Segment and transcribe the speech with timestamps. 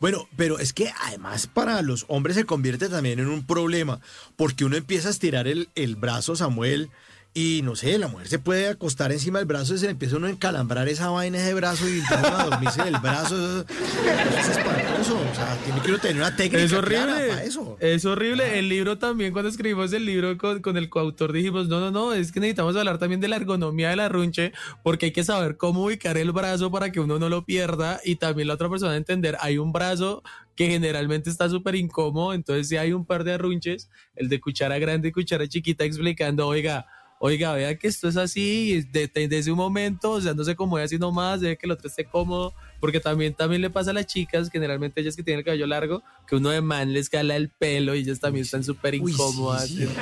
[0.00, 4.00] Bueno, pero es que además para los hombres se convierte también en un problema,
[4.36, 6.90] porque uno empieza a estirar el, el brazo, Samuel,
[7.38, 10.16] y no sé, la mujer se puede acostar encima del brazo y se le empieza
[10.16, 13.60] uno a encalambrar esa vaina de brazo y empieza a dormirse del brazo.
[13.60, 15.20] Eso, eso es espantoso.
[15.30, 17.28] O sea, tiene que uno tener una técnica Es clara horrible.
[17.28, 17.76] para eso.
[17.78, 18.58] Es horrible.
[18.58, 22.12] El libro también, cuando escribimos el libro con, con el coautor, dijimos, no, no, no,
[22.12, 24.52] es que necesitamos hablar también de la ergonomía de la runche,
[24.82, 28.16] porque hay que saber cómo ubicar el brazo para que uno no lo pierda y
[28.16, 30.24] también la otra persona entender, hay un brazo
[30.56, 34.80] que generalmente está súper incómodo, entonces si hay un par de arrunches, el de cuchara
[34.80, 36.84] grande y cuchara chiquita explicando, oiga,
[37.20, 40.52] Oiga, vea que esto es así, de- de- desde un momento, o sea, no se
[40.52, 43.94] acomode así nomás, debe que el otro esté cómodo, porque también, también le pasa a
[43.94, 47.34] las chicas, generalmente ellas que tienen el cabello largo, que uno de man les cala
[47.34, 49.68] el pelo y ellas también están súper Uy, sí, incómodas.
[49.68, 49.88] sí.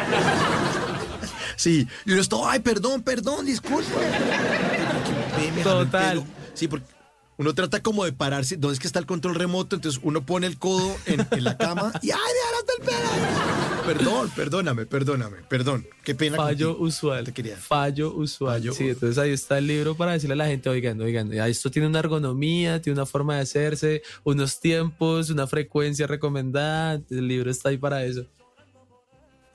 [1.59, 3.89] Sí, y uno está, ay, perdón, perdón, disculpa.
[5.63, 6.23] Total.
[6.53, 6.85] Sí, porque
[7.39, 9.75] uno trata como de pararse, ¿dónde es que está el control remoto?
[9.77, 13.66] Entonces uno pone el codo en, en la cama y ¡ay, me jalaste el pelo!
[13.87, 15.87] Perdón, perdóname, perdóname, perdón.
[16.03, 16.37] Qué pena.
[16.37, 16.87] Fallo contigo.
[16.87, 17.25] usual.
[17.25, 17.57] Te quería.
[17.57, 18.55] Fallo usual.
[18.55, 18.73] Fallo.
[18.73, 21.87] Sí, entonces ahí está el libro para decirle a la gente, oigan, oigan, esto tiene
[21.89, 27.01] una ergonomía, tiene una forma de hacerse, unos tiempos, una frecuencia recomendada.
[27.11, 28.27] El libro está ahí para eso.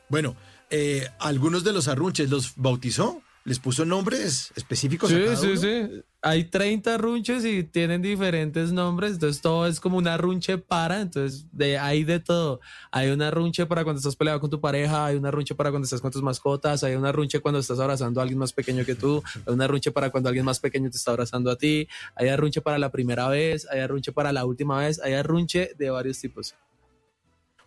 [0.07, 0.35] Bueno,
[0.69, 5.47] eh, algunos de los arrunches los bautizó, les puso nombres específicos a Sí, cada sí,
[5.47, 5.61] uno?
[5.61, 6.03] sí.
[6.23, 11.47] Hay 30 runches y tienen diferentes nombres, entonces todo es como una runche para, entonces
[11.51, 12.59] de, hay de todo.
[12.91, 15.85] Hay una runche para cuando estás peleado con tu pareja, hay una runche para cuando
[15.85, 18.93] estás con tus mascotas, hay una runche cuando estás abrazando a alguien más pequeño que
[18.93, 22.29] tú, hay una runche para cuando alguien más pequeño te está abrazando a ti, hay
[22.29, 26.19] arrunche para la primera vez, hay arrunche para la última vez, hay arrunche de varios
[26.19, 26.53] tipos.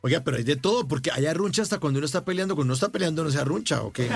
[0.04, 2.74] Oiga, pero hay de todo, porque hay arruncha hasta cuando uno está peleando, cuando uno
[2.74, 4.10] está peleando no se arruncha, ¿o qué?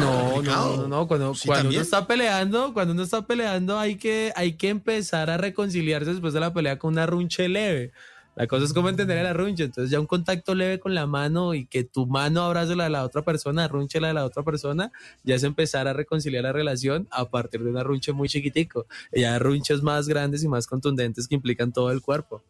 [0.00, 3.94] No, no, no, no, Cuando, Sí, cuando uno está peleando, cuando uno está peleando, hay
[3.94, 7.92] que, hay que empezar a reconciliarse después de la pelea con una runche leve.
[8.34, 9.62] La cosa es como entender el arrunche.
[9.62, 12.90] Entonces, ya un contacto leve con la mano y que tu mano abrace la de
[12.90, 14.90] la otra persona, arrunche la de la otra persona,
[15.22, 18.86] ya es empezar a reconciliar la relación a partir de un arrunche muy chiquitico.
[19.12, 22.42] Y ya arrunches más grandes y más contundentes que implican todo el cuerpo.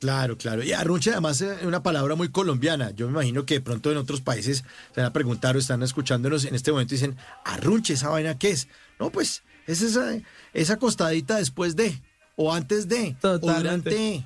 [0.00, 0.64] Claro, claro.
[0.64, 2.90] Y arrunche además es una palabra muy colombiana.
[2.92, 5.82] Yo me imagino que de pronto en otros países se van a preguntar o están
[5.82, 8.66] escuchándonos en este momento y dicen, arrunche, ¿esa vaina qué es?
[8.98, 10.18] No, pues es esa,
[10.54, 12.00] esa acostadita después de,
[12.34, 14.24] o antes de, o durante.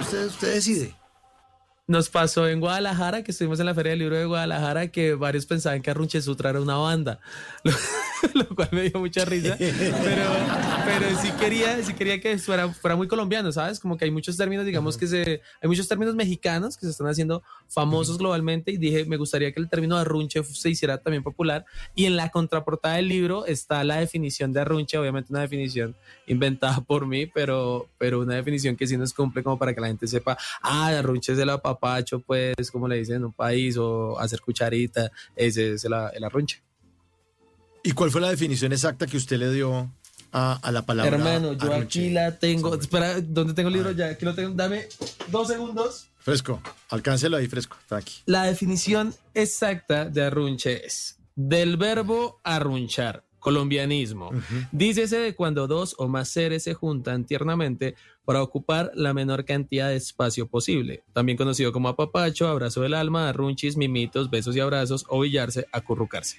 [0.00, 0.94] Usted decide.
[1.88, 5.46] Nos pasó en Guadalajara, que estuvimos en la Feria del Libro de Guadalajara, que varios
[5.46, 7.20] pensaban que Arrunche Sutra era una banda,
[8.34, 9.56] lo, cual me dio mucha risa.
[9.58, 10.24] Pero,
[10.84, 13.80] pero sí quería, sí quería que fuera, fuera muy colombiano, ¿sabes?
[13.80, 17.08] Como que hay muchos términos, digamos que se, hay muchos términos mexicanos que se están
[17.08, 21.64] haciendo famosos globalmente y dije, me gustaría que el término Arrunche se hiciera también popular.
[21.94, 25.94] Y en la contraportada del libro está la definición de Arrunche, obviamente una definición
[26.26, 29.88] inventada por mí, pero, pero una definición que sí nos cumple como para que la
[29.88, 34.18] gente sepa, ah, Arrunche es el apapacho, pues, como le dicen en un país, o
[34.18, 36.62] hacer cucharita, ese es el, el arrunche.
[37.86, 39.92] ¿Y cuál fue la definición exacta que usted le dio
[40.32, 41.16] a, a la palabra?
[41.16, 42.74] Hermano, yo aquí la tengo.
[42.74, 43.92] Espera, ¿dónde tengo el libro?
[43.92, 44.54] Ya, aquí lo tengo.
[44.54, 44.88] Dame
[45.28, 46.08] dos segundos.
[46.18, 48.14] Fresco, alcáncelo ahí fresco, está aquí.
[48.26, 54.32] La definición exacta de arrunche es del verbo arrunchar, colombianismo.
[54.72, 57.94] Dícese de cuando dos o más seres se juntan tiernamente
[58.24, 61.04] para ocupar la menor cantidad de espacio posible.
[61.12, 66.38] También conocido como apapacho, abrazo del alma, arrunchis, mimitos, besos y abrazos o billarse, acurrucarse.